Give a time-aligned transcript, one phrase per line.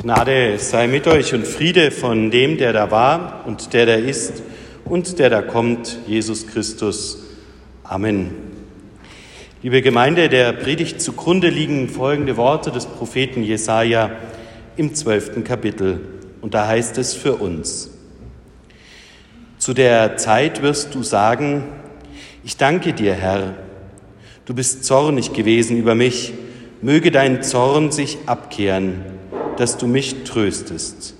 [0.00, 4.44] Gnade sei mit euch und Friede von dem, der da war und der da ist
[4.84, 7.24] und der da kommt, Jesus Christus.
[7.82, 8.30] Amen.
[9.60, 14.12] Liebe Gemeinde, der Predigt zugrunde liegen folgende Worte des Propheten Jesaja
[14.76, 16.00] im zwölften Kapitel.
[16.42, 17.90] Und da heißt es für uns:
[19.58, 21.64] Zu der Zeit wirst du sagen:
[22.44, 23.54] Ich danke dir, Herr.
[24.44, 26.34] Du bist zornig gewesen über mich.
[26.82, 29.17] Möge dein Zorn sich abkehren
[29.58, 31.14] dass du mich tröstest.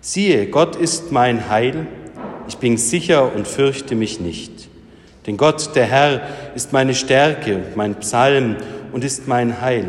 [0.00, 1.86] Siehe, Gott ist mein Heil,
[2.48, 4.68] ich bin sicher und fürchte mich nicht.
[5.26, 6.22] Denn Gott, der Herr,
[6.56, 8.56] ist meine Stärke und mein Psalm
[8.90, 9.86] und ist mein Heil.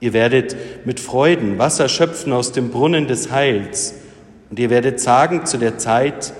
[0.00, 3.94] Ihr werdet mit Freuden Wasser schöpfen aus dem Brunnen des Heils,
[4.50, 6.34] und ihr werdet sagen zu der Zeit,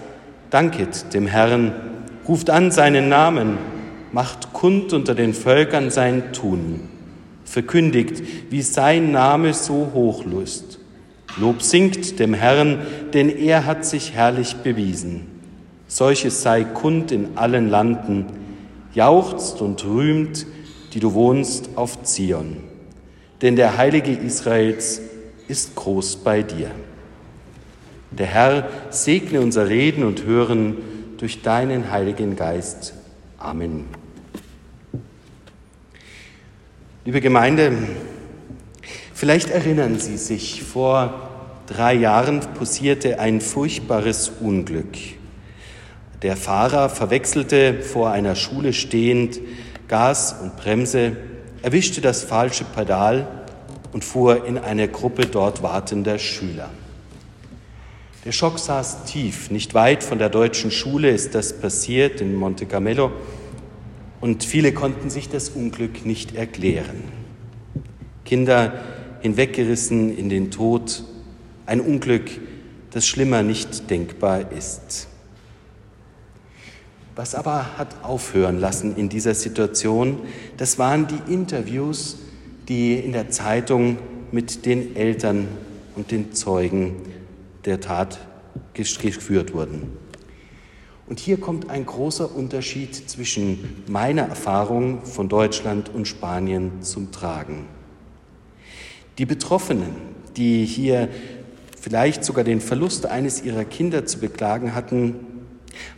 [0.50, 1.72] danket dem Herrn,
[2.28, 3.56] ruft an seinen Namen,
[4.12, 6.91] macht kund unter den Völkern sein Tun
[7.52, 10.78] verkündigt, wie sein Name so hoch lust.
[11.36, 12.78] Lob singt dem Herrn,
[13.12, 15.26] denn er hat sich herrlich bewiesen.
[15.86, 18.24] Solches sei kund in allen Landen,
[18.94, 20.46] jauchzt und rühmt,
[20.94, 22.56] die du wohnst auf Zion.
[23.42, 25.02] Denn der Heilige Israels
[25.46, 26.70] ist groß bei dir.
[28.12, 30.76] Der Herr segne unser Reden und Hören
[31.18, 32.94] durch deinen Heiligen Geist.
[33.38, 34.01] Amen.
[37.04, 37.72] Liebe Gemeinde,
[39.12, 41.28] vielleicht erinnern Sie sich, vor
[41.66, 44.96] drei Jahren passierte ein furchtbares Unglück.
[46.22, 49.40] Der Fahrer verwechselte vor einer Schule stehend
[49.88, 51.16] Gas und Bremse,
[51.62, 53.26] erwischte das falsche Pedal
[53.92, 56.70] und fuhr in eine Gruppe dort wartender Schüler.
[58.24, 62.66] Der Schock saß tief, nicht weit von der deutschen Schule ist das passiert in Monte
[62.66, 63.10] Carmelo
[64.22, 67.02] und viele konnten sich das Unglück nicht erklären.
[68.24, 68.72] Kinder
[69.20, 71.02] hinweggerissen in den Tod,
[71.66, 72.30] ein Unglück,
[72.92, 75.08] das schlimmer nicht denkbar ist.
[77.16, 80.20] Was aber hat aufhören lassen in dieser Situation,
[80.56, 82.18] das waren die Interviews,
[82.68, 83.98] die in der Zeitung
[84.30, 85.48] mit den Eltern
[85.96, 86.94] und den Zeugen
[87.64, 88.20] der Tat
[88.72, 89.90] geführt wurden.
[91.12, 97.66] Und hier kommt ein großer Unterschied zwischen meiner Erfahrung von Deutschland und Spanien zum Tragen.
[99.18, 99.90] Die Betroffenen,
[100.38, 101.10] die hier
[101.78, 105.16] vielleicht sogar den Verlust eines ihrer Kinder zu beklagen hatten,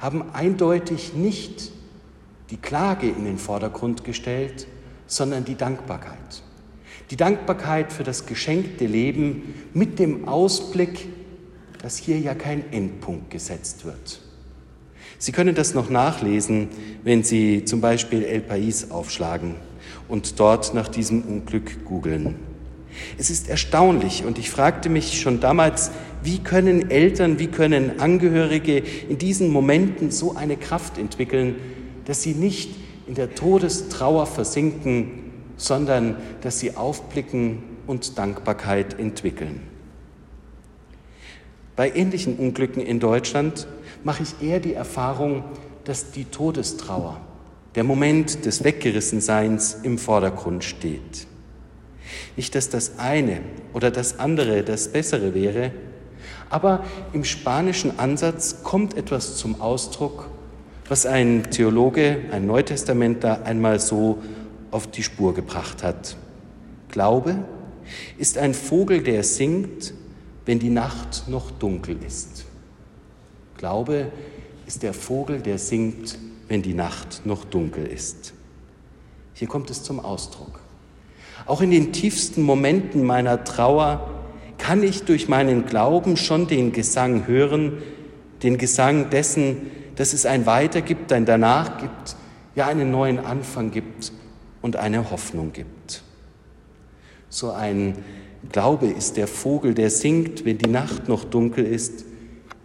[0.01, 1.71] haben eindeutig nicht
[2.51, 4.67] die Klage in den Vordergrund gestellt,
[5.07, 6.43] sondern die Dankbarkeit.
[7.13, 11.07] Die Dankbarkeit für das geschenkte Leben mit dem Ausblick,
[11.81, 14.24] dass hier ja kein Endpunkt gesetzt wird.
[15.19, 16.69] Sie können das noch nachlesen,
[17.03, 19.55] wenn Sie zum Beispiel El País aufschlagen
[20.09, 22.37] und dort nach diesem Unglück googeln.
[23.19, 25.91] Es ist erstaunlich und ich fragte mich schon damals,
[26.23, 31.57] wie können Eltern, wie können Angehörige in diesen Momenten so eine Kraft entwickeln,
[32.05, 32.71] dass sie nicht
[33.07, 39.61] in der Todestrauer versinken, sondern dass sie aufblicken und Dankbarkeit entwickeln.
[41.77, 43.67] Bei ähnlichen Unglücken in Deutschland
[44.05, 45.43] mache ich eher die Erfahrung,
[45.85, 47.21] dass die Todestrauer,
[47.75, 51.27] der Moment des Weggerissenseins im Vordergrund steht.
[52.37, 53.41] Nicht, dass das eine
[53.73, 55.73] oder das andere das Bessere wäre,
[56.51, 60.31] aber im spanischen Ansatz kommt etwas zum Ausdruck,
[60.89, 64.19] was ein Theologe, ein Neutestamentler einmal so
[64.71, 66.17] auf die Spur gebracht hat.
[66.89, 67.39] Glaube
[68.19, 69.95] ist ein Vogel, der singt,
[70.47, 72.45] wenn die Nacht noch dunkel ist.
[73.65, 74.13] Glaube
[74.67, 78.35] ist der Vogel, der singt, wenn die Nacht noch dunkel ist.
[79.33, 80.61] Hier kommt es zum Ausdruck.
[81.47, 84.11] Auch in den tiefsten Momenten meiner Trauer
[84.59, 87.79] kann ich durch meinen Glauben schon den Gesang hören,
[88.43, 92.17] den Gesang dessen, dass es ein Weiter gibt, ein Danach gibt,
[92.55, 94.13] ja einen neuen Anfang gibt
[94.61, 96.03] und eine Hoffnung gibt.
[97.31, 97.97] So ein
[98.53, 102.05] Glaube ist der Vogel, der singt, wenn die Nacht noch dunkel ist,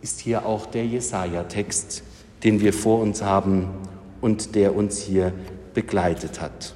[0.01, 2.03] ist hier auch der Jesaja-Text,
[2.43, 3.67] den wir vor uns haben
[4.21, 5.33] und der uns hier
[5.73, 6.75] begleitet hat.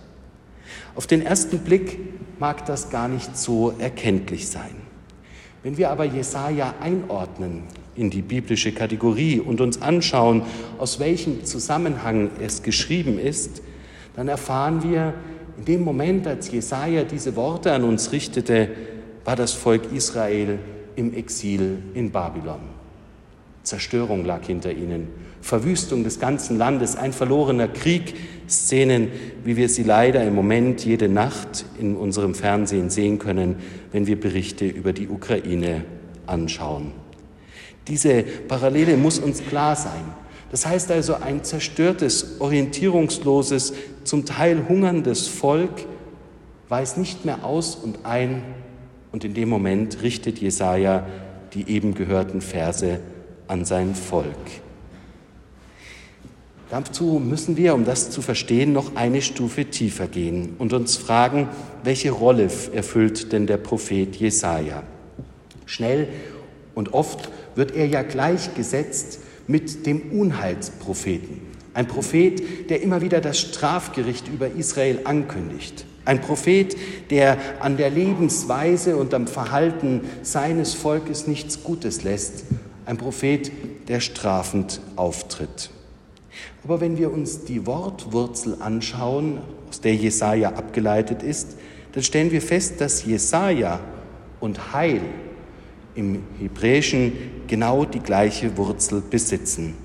[0.96, 2.00] Auf den ersten Blick
[2.40, 4.75] mag das gar nicht so erkenntlich sein.
[5.64, 7.64] Wenn wir aber Jesaja einordnen
[7.96, 10.44] in die biblische Kategorie und uns anschauen,
[10.78, 13.62] aus welchem Zusammenhang es geschrieben ist,
[14.16, 15.14] dann erfahren wir,
[15.58, 18.70] in dem Moment, als Jesaja diese Worte an uns richtete,
[19.24, 20.60] war das Volk Israel
[20.96, 22.60] im Exil in Babylon.
[23.63, 25.07] Zerstörung lag hinter ihnen,
[25.42, 28.15] Verwüstung des ganzen Landes, ein verlorener Krieg,
[28.48, 29.10] Szenen,
[29.44, 33.56] wie wir sie leider im Moment jede Nacht in unserem Fernsehen sehen können,
[33.92, 35.86] wenn wir Berichte über die Ukraine
[36.25, 36.92] anschauen.
[37.88, 40.04] Diese Parallele muss uns klar sein.
[40.51, 43.74] Das heißt also, ein zerstörtes, orientierungsloses,
[44.04, 45.86] zum Teil hungerndes Volk
[46.69, 48.44] weiß nicht mehr aus und ein,
[49.12, 51.06] und in dem Moment richtet Jesaja
[51.54, 53.00] die eben gehörten Verse
[53.48, 54.36] an sein Volk.
[56.69, 61.48] Dazu müssen wir, um das zu verstehen, noch eine Stufe tiefer gehen und uns fragen,
[61.84, 64.81] welche Rolle erfüllt denn der Prophet Jesaja?
[65.68, 66.07] Schnell
[66.74, 71.42] und oft wird er ja gleichgesetzt mit dem Unheilspropheten.
[71.75, 75.86] Ein Prophet, der immer wieder das Strafgericht über Israel ankündigt.
[76.06, 76.75] Ein Prophet,
[77.10, 82.46] der an der Lebensweise und am Verhalten seines Volkes nichts Gutes lässt.
[82.86, 83.52] Ein Prophet,
[83.88, 85.70] der strafend auftritt.
[86.64, 89.40] Aber wenn wir uns die Wortwurzel anschauen,
[89.70, 91.58] aus der Jesaja abgeleitet ist,
[91.94, 93.80] dann stellen wir fest, dass Jesaja
[94.40, 95.02] und Heil
[95.96, 97.14] im Hebräischen
[97.48, 99.76] genau die gleiche Wurzel besitzen.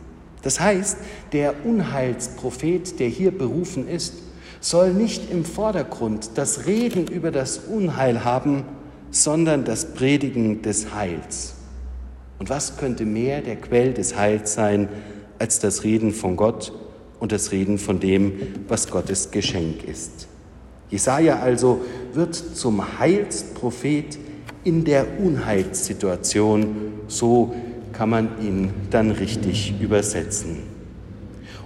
[0.42, 0.96] Das heißt,
[1.32, 4.14] der Unheilsprophet, der hier berufen ist,
[4.60, 8.64] soll nicht im Vordergrund das Reden über das Unheil haben,
[9.10, 11.54] sondern das Predigen des Heils.
[12.38, 14.88] Und was könnte mehr der Quell des Heils sein
[15.38, 16.72] als das Reden von Gott
[17.18, 18.32] und das Reden von dem,
[18.68, 20.28] was Gottes Geschenk ist?
[20.90, 21.82] Jesaja also
[22.14, 24.18] wird zum Heilsprophet
[24.64, 27.54] in der Unheilssituation, so
[27.92, 30.58] kann man ihn dann richtig übersetzen.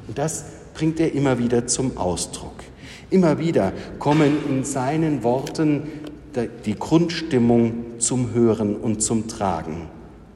[0.08, 2.54] Und das bringt er immer wieder zum Ausdruck.
[3.10, 5.82] Immer wieder kommen in seinen Worten
[6.64, 9.88] die Grundstimmung zum Hören und zum Tragen.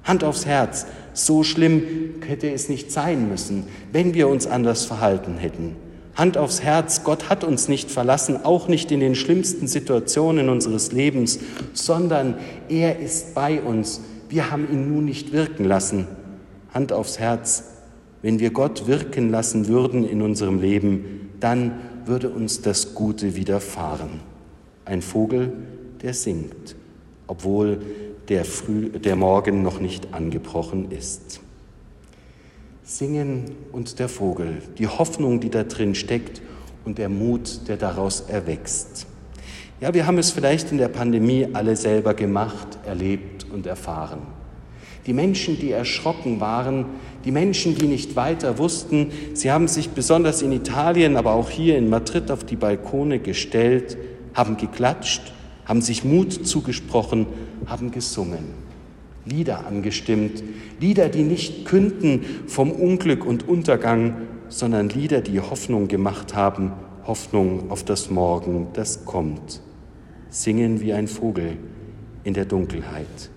[0.07, 1.83] Hand aufs Herz, so schlimm
[2.27, 5.75] hätte es nicht sein müssen, wenn wir uns anders verhalten hätten.
[6.15, 10.93] Hand aufs Herz, Gott hat uns nicht verlassen, auch nicht in den schlimmsten Situationen unseres
[10.93, 11.41] Lebens,
[11.75, 12.37] sondern
[12.69, 14.01] er ist bei uns.
[14.29, 16.07] Wir haben ihn nun nicht wirken lassen.
[16.73, 17.65] Hand aufs Herz,
[18.23, 24.21] wenn wir Gott wirken lassen würden in unserem Leben, dann würde uns das Gute widerfahren.
[24.85, 25.53] Ein Vogel,
[26.03, 26.77] der singt,
[27.27, 27.81] obwohl
[28.29, 31.41] der, Früh, der Morgen noch nicht angebrochen ist.
[32.83, 36.41] Singen und der Vogel, die Hoffnung, die da drin steckt
[36.85, 39.07] und der Mut, der daraus erwächst.
[39.81, 44.21] Ja, wir haben es vielleicht in der Pandemie alle selber gemacht, erlebt und erfahren.
[45.07, 46.87] Die Menschen, die erschrocken waren,
[47.25, 51.77] die Menschen, die nicht weiter wussten, sie haben sich besonders in Italien, aber auch hier
[51.77, 53.99] in Madrid auf die Balkone gestellt,
[54.35, 55.33] haben geklatscht,
[55.67, 57.27] haben sich Mut zugesprochen,
[57.67, 58.67] haben gesungen.
[59.27, 60.43] Lieder angestimmt,
[60.81, 64.17] Lieder, die nicht künden vom Unglück und Untergang,
[64.49, 66.73] sondern Lieder, die Hoffnung gemacht haben,
[67.05, 69.61] Hoffnung auf das Morgen, das kommt.
[70.31, 71.57] Singen wie ein Vogel
[72.23, 73.31] in der Dunkelheit.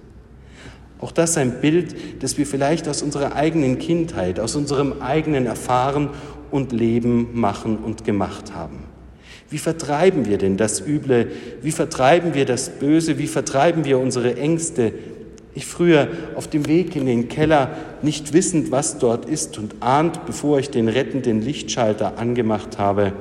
[1.00, 6.10] Auch das ein Bild, das wir vielleicht aus unserer eigenen Kindheit, aus unserem eigenen Erfahren
[6.52, 8.84] und Leben machen und gemacht haben.
[9.50, 11.32] Wie vertreiben wir denn das Üble?
[11.62, 13.18] Wie vertreiben wir das Böse?
[13.18, 14.94] Wie vertreiben wir unsere Ängste?
[15.56, 20.26] Ich früher auf dem Weg in den Keller, nicht wissend, was dort ist und ahnt,
[20.26, 23.14] bevor ich den rettenden Lichtschalter angemacht habe,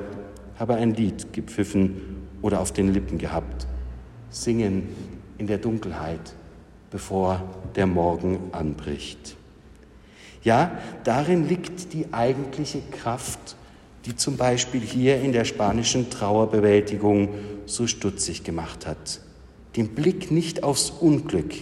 [0.57, 3.65] habe ein Lied gepfiffen oder auf den Lippen gehabt.
[4.29, 4.89] Singen
[5.37, 6.33] in der Dunkelheit
[6.91, 7.41] bevor
[7.75, 9.35] der Morgen anbricht.
[10.43, 10.71] Ja,
[11.03, 13.55] darin liegt die eigentliche Kraft,
[14.09, 17.29] die zum Beispiel hier in der spanischen Trauerbewältigung
[17.67, 19.21] so stutzig gemacht hat.
[19.75, 21.53] Den Blick nicht aufs Unglück,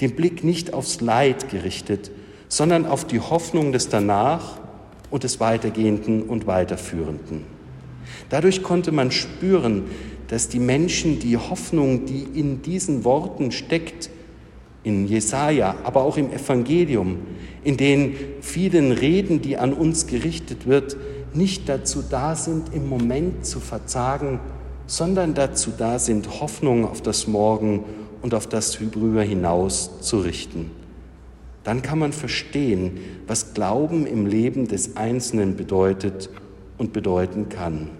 [0.00, 2.10] den Blick nicht aufs Leid gerichtet,
[2.48, 4.58] sondern auf die Hoffnung des Danach
[5.10, 7.44] und des Weitergehenden und Weiterführenden.
[8.30, 9.84] Dadurch konnte man spüren,
[10.26, 14.10] dass die Menschen die Hoffnung, die in diesen Worten steckt,
[14.82, 17.18] in Jesaja, aber auch im Evangelium,
[17.62, 20.96] in den vielen Reden, die an uns gerichtet wird,
[21.36, 24.40] nicht dazu da sind, im Moment zu verzagen,
[24.86, 27.84] sondern dazu da sind, Hoffnung auf das Morgen
[28.22, 30.70] und auf das darüber hinaus zu richten.
[31.64, 36.30] Dann kann man verstehen, was Glauben im Leben des Einzelnen bedeutet
[36.78, 37.90] und bedeuten kann.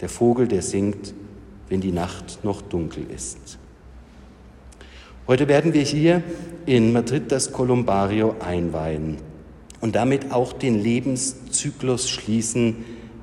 [0.00, 1.14] Der Vogel, der singt,
[1.68, 3.58] wenn die Nacht noch dunkel ist.
[5.28, 6.22] Heute werden wir hier
[6.66, 9.18] in Madrid das Columbario einweihen
[9.82, 12.76] und damit auch den Lebenszyklus schließen,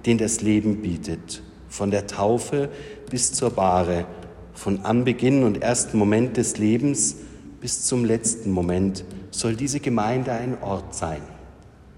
[0.05, 1.41] den das Leben bietet.
[1.69, 2.69] Von der Taufe
[3.09, 4.05] bis zur Bahre,
[4.53, 7.15] von Anbeginn und ersten Moment des Lebens
[7.61, 11.21] bis zum letzten Moment, soll diese Gemeinde ein Ort sein.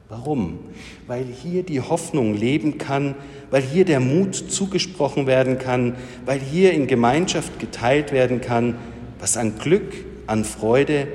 [0.09, 0.59] Warum?
[1.07, 3.15] Weil hier die Hoffnung leben kann,
[3.49, 8.75] weil hier der Mut zugesprochen werden kann, weil hier in Gemeinschaft geteilt werden kann,
[9.19, 9.91] was an Glück,
[10.27, 11.07] an Freude,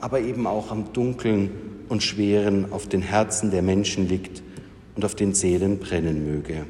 [0.00, 4.42] aber eben auch am Dunkeln und Schweren auf den Herzen der Menschen liegt
[4.94, 6.64] und auf den Seelen brennen möge.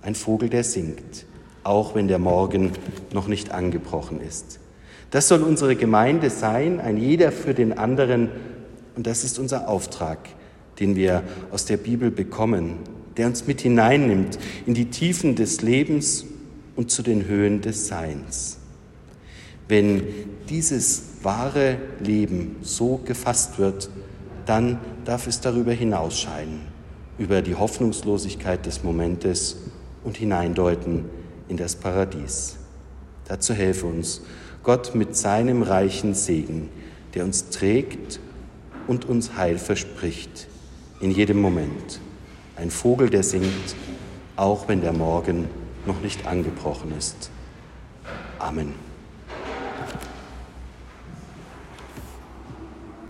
[0.00, 1.26] Ein Vogel, der singt,
[1.64, 2.70] auch wenn der Morgen
[3.12, 4.60] noch nicht angebrochen ist.
[5.10, 8.28] Das soll unsere Gemeinde sein, ein jeder für den anderen.
[8.94, 10.28] Und das ist unser Auftrag,
[10.78, 12.74] den wir aus der Bibel bekommen,
[13.16, 16.26] der uns mit hineinnimmt in die Tiefen des Lebens
[16.76, 18.58] und zu den Höhen des Seins.
[19.66, 20.04] Wenn
[20.48, 23.90] dieses wahre Leben so gefasst wird,
[24.48, 26.60] dann darf es darüber hinausscheinen,
[27.18, 29.56] über die Hoffnungslosigkeit des Momentes
[30.04, 31.04] und hineindeuten
[31.48, 32.56] in das Paradies.
[33.26, 34.22] Dazu helfe uns
[34.62, 36.70] Gott mit seinem reichen Segen,
[37.14, 38.20] der uns trägt
[38.86, 40.48] und uns Heil verspricht,
[41.00, 42.00] in jedem Moment.
[42.56, 43.76] Ein Vogel, der singt,
[44.36, 45.48] auch wenn der Morgen
[45.84, 47.30] noch nicht angebrochen ist.
[48.38, 48.87] Amen.